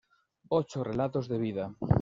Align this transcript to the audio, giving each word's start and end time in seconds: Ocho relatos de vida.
Ocho 0.59 0.83
relatos 0.83 1.27
de 1.29 1.37
vida. 1.37 1.73